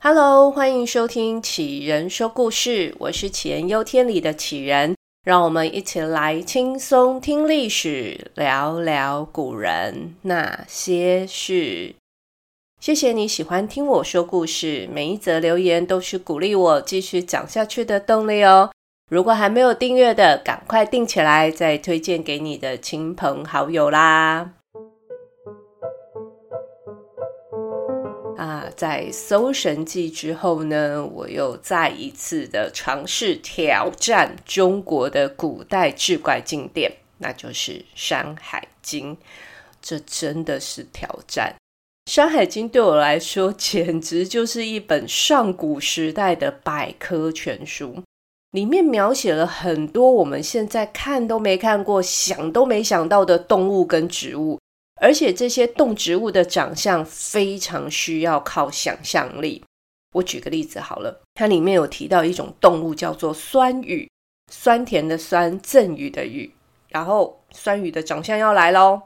[0.00, 11.96] Hello，欢迎收听杞人说故事，我是杞人忧天里的杞人，让我们一起来轻松听历史，聊聊古人那些事。
[12.80, 18.70] 谢谢你喜欢听我说故事，每一则留言都是鼓励我继续讲下去的动力哦。
[19.10, 24.52] 如果还没有订阅的，赶快订起来，再推荐给你的亲朋好友啦。
[28.78, 39.16] 在《搜神记》之后呢，我又再一次的尝试挑战中国的古代志怪经典，那就是《山海经》。
[39.82, 41.54] 这真的是挑战，
[42.12, 48.02] 《山海经》对我来说简直就是一本上古时代的百科全书，
[48.52, 54.58] 里面描写了很多我们现在看都没看过、想都没想到的动物跟植物。
[55.00, 59.64] 而且这些动植物的长相非常需要靠想象力。
[60.14, 64.10] 我举个例子好了，它里面有提到一种动物叫做酸雨，
[64.50, 66.50] 酸甜的酸，赠予的予。
[66.88, 69.02] 然后酸雨的长相要来喽，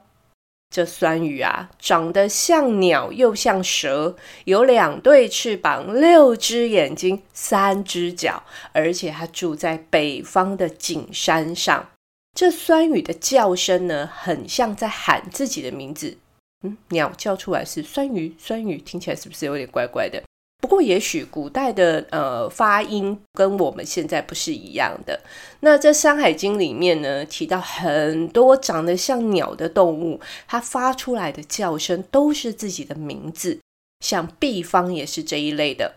[0.69, 11.89] 这酸雨啊，长得像鸟又像蛇，有两对翅膀，六只眼睛，三只脚，而且它住在北方的景山上。
[12.33, 16.17] 这酸雨的叫声呢，很像在喊自己的名字。
[16.63, 20.23] 嗯，鸟叫出来是酸雨，酸雨听起来是不是有点怪怪的？
[20.61, 25.19] 不过也许古代的呃发音跟我们现在不是一样的。
[25.59, 33.59] 那这《山海经》里面呢，提到很多长得像鸟的动物，它发出来的叫声都是自己的名字。
[33.99, 35.95] 像毕方也是这一类的。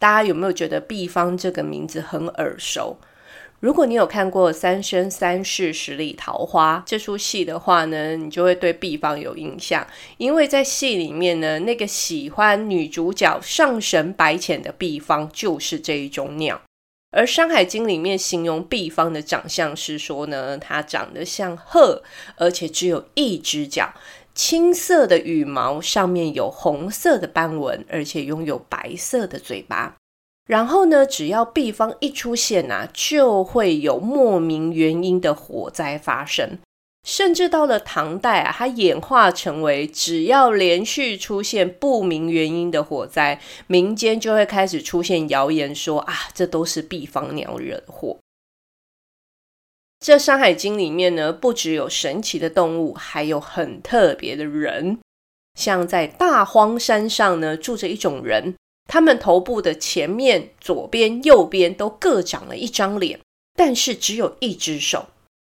[0.00, 2.98] 大家有没有觉得毕方这个名字很耳熟？
[3.66, 9.84] 如果你有看过《三生三世十里桃花》这出戏的话呢，你就会对毕方有印象，
[10.18, 16.62] 因为在戏里面呢，那个喜欢女主角上神白浅的毕方就是这一种鸟。
[17.10, 22.04] 而《山海经》里面形容毕方的长相是说呢，它长得像鹤，
[22.36, 23.92] 而且只有一只脚，
[24.32, 29.96] 青色的羽毛上面有红色的斑纹，而且拥有白色的嘴巴。
[30.46, 36.58] 然后呢，只要毕方一出现啊，就会有莫名原因的火灾发生。
[37.02, 48.18] 甚至到了唐代啊，它演化成为只要连续出现不明原因的火灾，民间就会开始出现谣言说啊，这都是毕方鸟惹的祸。
[50.00, 54.98] 这《山海经》里面呢，不只有神奇的动物，还有很特别的人。
[55.54, 58.54] 像在大荒山上呢，住着一种人。
[58.86, 63.18] 他们头部的前面、左边、右边都各长了一张脸，
[63.54, 65.06] 但是只有一只手。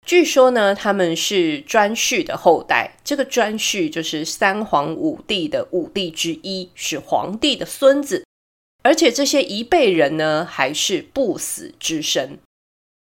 [0.06, 2.96] 据说呢，他们是颛顼的后代。
[3.02, 8.24] 这个颛顼就是三皇五帝的五帝之一，是皇帝的孙子。
[8.84, 12.38] 而且这些一辈人呢，还是不死之身。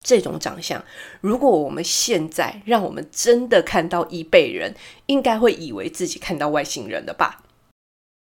[0.06, 0.83] 这种长相，
[1.21, 7.43] 如果我们现在让我们真的看到一辈人，应该会以为自己看到外星人了吧？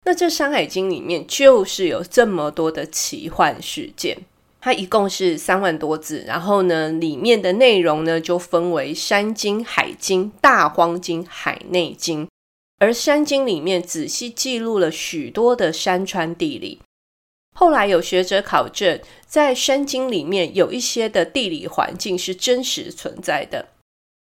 [0.04, 4.18] 那这《山海经》里面就是有这么多的奇幻事件，
[4.60, 12.28] 它一共是三万多字，然后呢，里面的内容呢就分为山经、海经、大荒经、海内经。
[12.78, 16.80] 而山经里面仔细记录了许多的山川地理。
[17.56, 23.68] 后来有学者考证，在山经里面有一些的地理环境是真实存在的。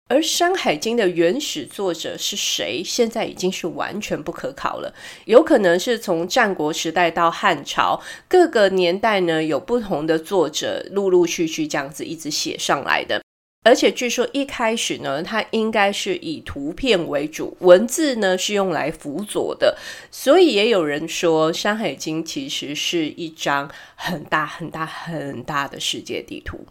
[0.10, 2.82] 而《山海经》的原始作者是谁？
[2.84, 4.92] 现在已经是完全不可考了。
[5.26, 13.22] 有可能是从战国时代到汉朝，各个年代呢，有不同的作者陆陆续续这样子一直写上来的。
[13.64, 19.78] 而且据说一开始呢，它应该是以图片为主，文字呢是用来辅佐的。
[20.10, 26.66] 所以也有人说，《山海经》其实是一张很大很大很大的世界地图。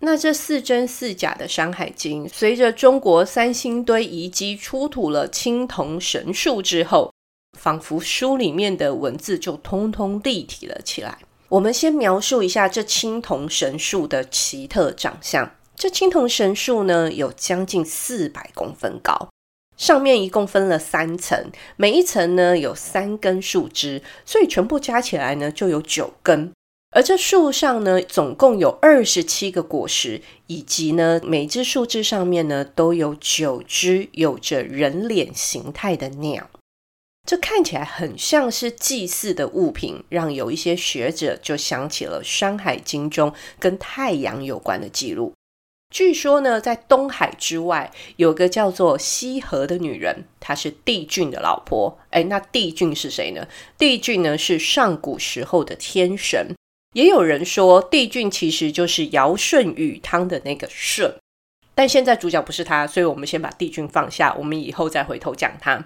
[0.00, 7.12] 那这似真似假的《山海经》，随着中国三星堆遗迹出土了青铜神树之后，
[7.58, 11.18] 仿佛书里面的文字就通通立体了起来。
[11.48, 15.50] 我们先描述一下这青铜神树的奇特长相。
[15.74, 19.28] 这青铜神树呢，有将近四百公分高，
[19.76, 26.52] 上面一共分了三层，每一层呢有三根树枝，所以全部加起来呢就有九根。
[26.96, 36.48] 而这树上呢，总共有二十七个果实，以及呢，每只树枝上面呢，都有九只有着人脸形态的鸟。
[37.28, 45.34] 这看起来很像是祭祀的物品，让有一些学者就想起了《山海经》中跟太阳有关的记录。
[45.94, 51.98] 据说呢，在东海之外有个叫做西河的女人，她是帝俊的老婆。
[52.08, 53.46] 哎，那帝俊是谁呢？
[53.76, 56.54] 帝俊呢是上古时候的天神。
[56.92, 61.14] 也有人说，帝俊其实就是尧舜禹汤的那个舜。
[61.74, 65.84] 但现在主角不是他，所以我们先把帝俊放下，我们以后再回头讲他。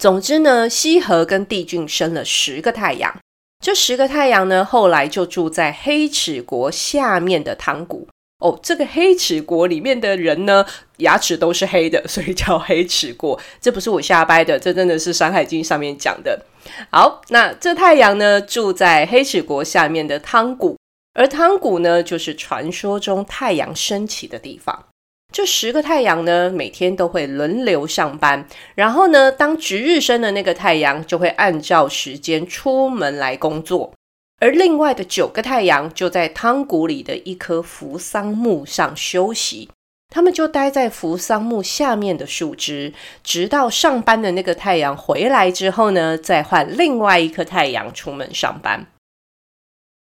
[0.00, 3.14] 总之呢，羲和跟帝俊生了十个太阳。
[3.62, 8.08] 这十个太阳呢，后来就住在黑齿国下面的汤谷。
[8.38, 10.66] 哦，这个黑齿国里面的人呢，
[10.98, 13.40] 牙齿都是黑的，所以叫黑齿国。
[13.60, 16.44] 这不是我瞎掰的，这真的是《山海经》上面讲的。
[16.90, 20.76] 好，那这太阳呢，住在黑齿国下面的汤谷，
[21.14, 24.86] 而汤谷呢，就是传说中太阳升起的地方。
[25.32, 28.46] 这十个太阳呢，每天都会轮流上班，
[28.76, 33.92] 然后呢，当值日生的那个太阳就会按照时间出门来工作，
[34.38, 39.68] 而另外的九个太阳就在汤谷里的一棵扶桑木上休息，
[40.14, 42.94] 他们就待在扶桑木下面的树枝，
[43.24, 48.86] 直到上班的那个太阳回来之后呢，再换另外一颗太阳出门上班。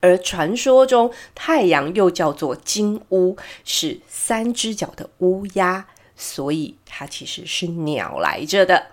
[0.02, 8.88] 而传说中，太阳又叫做金乌，是三只脚的乌鸦，所以它其实是鸟来着的。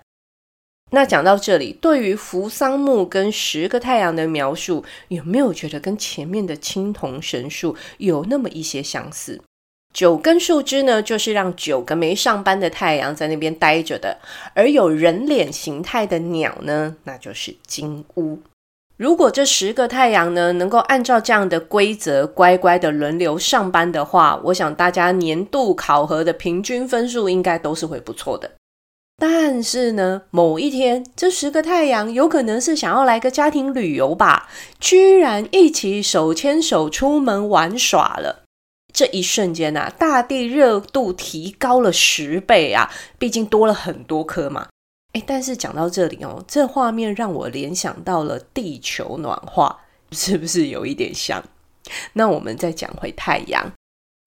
[0.92, 9.42] 那讲到这里，对于扶桑木跟十个太阳的描述，有没有觉得跟前面的青铜神树有那么一些相似？
[9.94, 14.18] 九根树枝呢，就是让九个没上班的太阳在那边待着的，
[14.54, 18.40] 而有人脸形态的鸟呢，那就是金乌。
[18.98, 28.52] 如果这十个太阳呢，能够按照这样的规则乖乖的轮流上班的话，我想大家年度考核的平均分数应该都是会不错的。
[29.18, 34.50] 但是呢，某一天这十个太阳有可能是想要来个家庭旅游吧，
[34.80, 38.44] 居然一起手牵手出门玩耍了。
[38.92, 44.68] 这一瞬间啊，大地热度提高了十倍啊，毕竟多了很多颗嘛。
[45.14, 49.80] 诶，但是讲到这里哦，这画面让我联想到了地球暖化，
[50.12, 51.44] 是不是有一点像？
[52.14, 53.72] 那我们再讲回太阳。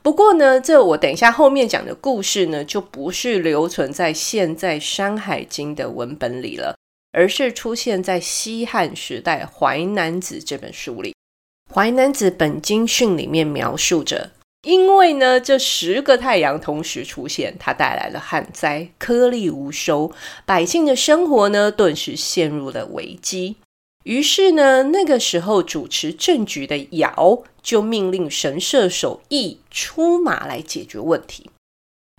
[0.02, 6.74] 不过呢，这我等一下后面讲的故事呢，就不是留存在现在《山海经》的文本里了，
[7.12, 11.14] 而是出现在西汉时代《淮南子》这本书里，
[11.72, 14.30] 《淮南子本经训》里面描述着。
[14.62, 20.12] 因为呢，这十个太阳同时出现，它带来了旱灾，颗粒无收，
[20.46, 23.56] 百姓的生活呢，顿时陷入了危机。
[24.04, 31.50] 于是呢，那个时候主持政局的尧就命令神射手羿出马来解决问题。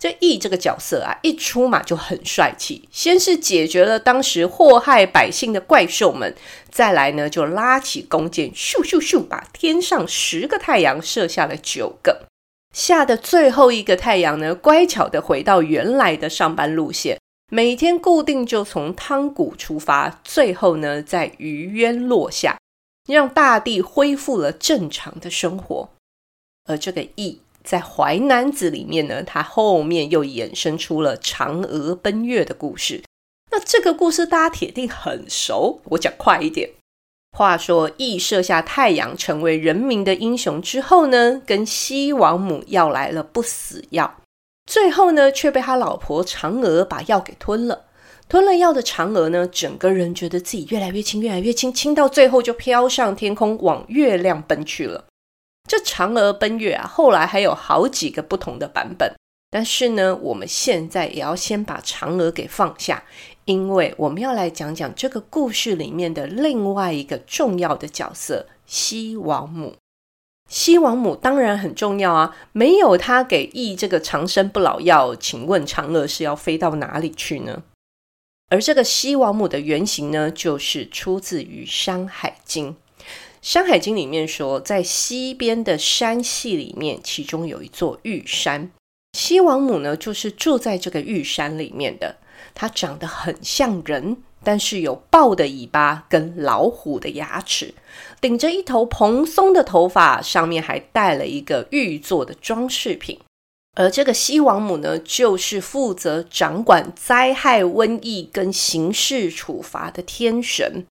[0.02, 6.36] 这羿这个角色啊，一出马就很帅气，先是解决了当时祸害百姓的怪兽们，
[6.70, 12.26] 再来呢，就拉起弓箭，咻咻咻，把天上十个太阳射下了九个。
[12.74, 17.20] 下的最后一个太阳呢，乖巧地回到原来的上班路线，
[17.52, 22.58] 每天固定就从汤谷出发，最后呢在虞渊落下，
[23.08, 25.90] 让大地恢复了正常的生活。
[26.66, 33.04] 而这个羿在《淮南子》里面呢，他后面又衍生出了嫦娥奔月的故事。
[33.52, 36.72] 那这个故事大家铁定很熟，我讲快一点。
[37.36, 44.18] 话说，羿射下太阳，成为人民的英雄之后呢，跟西王母要来了不死药，
[44.68, 47.86] 最后呢，却被他老婆嫦娥把药给吞了。
[48.30, 55.06] 吞了药的嫦娥呢，整个人觉得自己越来越轻，越来越轻，轻到最后就飘上天空，往月亮奔去了。
[55.68, 59.12] 这嫦娥奔月啊，后来还有好几个不同的版本，
[59.54, 63.04] 但是呢，我们现在也要先把嫦娥给放下。
[63.46, 69.76] 因为我们要来讲讲这个故事里面的另外一个重要的角色——西王母。
[70.50, 77.62] 西王母当然很重要啊，没有她给羿这个长生不老药，请问嫦娥是要飞到哪里去呢？
[78.50, 82.70] 而这个西王母的原型呢，就是出自于《山海经》。
[83.42, 88.72] 《山海经》里面说，在西边的山系里面，其中有一座玉山，
[89.24, 92.18] 西王母呢，就是住在这个玉山里面的。
[92.54, 97.74] 它长得很像人，但是有豹的尾巴跟老虎的牙齿，
[98.20, 103.18] 顶着一头蓬松的头发，上面还戴了一个玉做的装饰品。
[103.78, 110.86] 而这个西王母呢，就是负责掌管灾害、瘟疫跟刑事处罚的天神。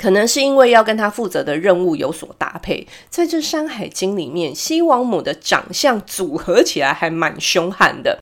[0.00, 8.18] 可能是因为要跟他负责的任务有所搭配，在这《山海经》里面，西王母的长相组合起来还蛮凶悍的。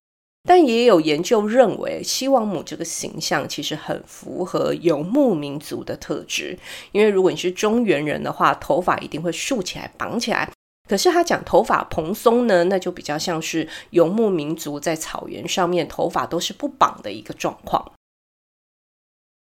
[0.49, 6.58] 但也有研究认为，西王母这个形象其实很符合游牧民族的特质。
[6.90, 10.49] 因为如果你是中原人的话，头发一定会竖起来绑起来；
[10.88, 17.92] 可是他讲头发蓬松呢，那就比较像是游牧民族在草原上面头发都是不绑的一个状况。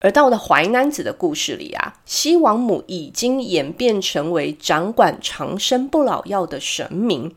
[0.02, 7.36] 而到了淮南子的故事里啊，西王母已经演变成为掌管长生不老药的神明。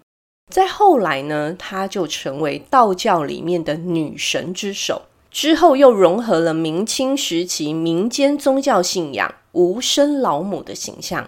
[0.52, 5.02] 再后来呢，她就成为道教里面的女神之首。
[5.30, 11.26] 之后又融合了明清时期民间宗教信仰无生老母的形象。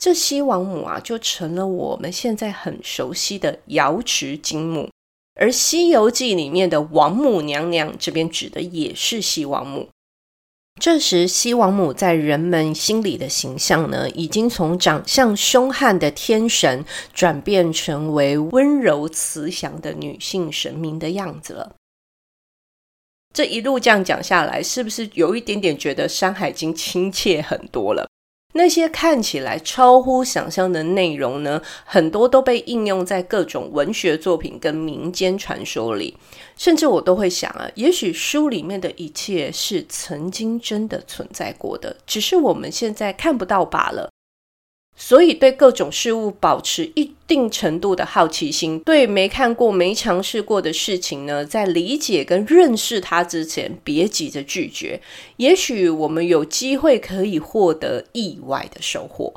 [0.00, 4.88] 这西王母啊，就成了我们现在很熟悉的瑶池金母，
[5.34, 9.88] 而《西游记》里面的王母娘娘，这边指的也是西王母。
[10.80, 21.74] 这时，西王母在人们心里的形象呢，已经从长相凶悍的天神，转变成为温柔慈祥的女性神明的样子了。
[23.34, 28.08] 这一路这样讲下来，是不是有一点点觉得《山海经》亲切很多了？
[28.52, 36.16] 那些看起来超乎想象的内容呢，很多都被应用在各种文学作品跟民间传说里，
[36.56, 44.10] 甚至我都会想啊，也许书里面的一切是曾经真的存在过的，只是我们现在看不到罢了。
[45.02, 55.00] 所以，对各种事物保持一定程度的好奇心，对没看过、没尝试过的事情呢，在理解跟认识它之前，别急着拒绝。
[55.38, 59.32] 也许我们有机会可以获得意外的收获。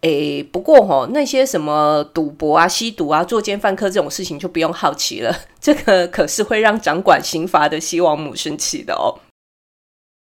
[0.00, 9.20] 诶，不过哈，那些什么赌博啊、吸毒啊、作奸犯科这种事情就不用好奇了， 这个可是会让掌管刑罚的西王母生气的哦。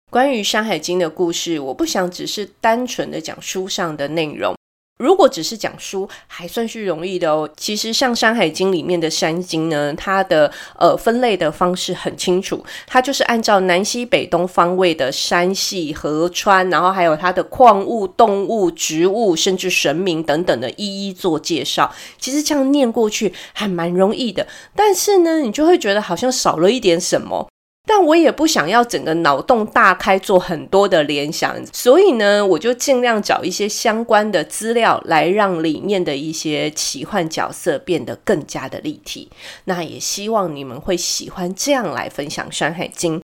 [0.08, 4.54] 关于《山海经》的故事，我不想只是单纯的讲书上的内容。
[4.98, 7.48] 如果只是讲书，还算是容易的哦。
[7.56, 21.94] 其实像《山海经》里面的山经呢，它的呃分类的方式很清楚，它就是按照南西北东方位的山系、河川，然后还有它的矿物、动物、植物，甚至神明等等的，一一做介绍。
[22.18, 27.48] 其实这样念过去还蛮容易的，但是呢，你就会觉得好像少了一点什么。
[27.88, 39.30] 但我也不想要整个脑洞大开，做很多的联想，所以呢，我就尽量找一些相关的资料，来让里面的一些奇幻角色变得更加的立体。
[39.64, 43.18] 那也希望你们会喜欢这样来分享《山海经》。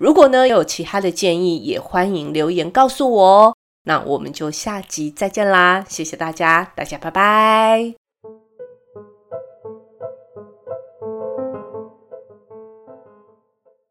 [0.00, 3.56] 如果呢，有其他的建议，也欢迎留言告诉我哦。
[3.84, 8.01] 那我们就下集再见啦，谢谢大家，大家拜拜。